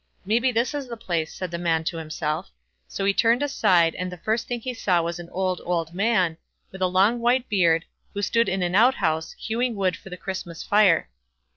"Maybe 0.25 0.51
this 0.51 0.73
is 0.73 0.87
the 0.87 0.97
place" 0.97 1.31
said 1.31 1.51
the 1.51 1.59
man 1.59 1.83
to 1.83 1.97
himself. 1.97 2.49
So 2.87 3.05
he 3.05 3.13
turned 3.13 3.43
aside, 3.43 3.93
and 3.93 4.11
the 4.11 4.17
first 4.17 4.47
thing 4.47 4.59
he 4.59 4.73
saw 4.73 5.03
was 5.03 5.19
an 5.19 5.29
old, 5.29 5.61
old 5.63 5.93
man, 5.93 6.37
with 6.71 6.81
a 6.81 6.87
long 6.87 7.19
white 7.19 7.47
beard, 7.47 7.85
who 8.15 8.23
stood 8.23 8.49
in 8.49 8.63
an 8.63 8.73
outhouse, 8.73 9.33
hewing 9.33 9.75
wood 9.75 9.95
for 9.95 10.09
the 10.09 10.17
Christmas 10.17 10.63
fire. 10.63 11.07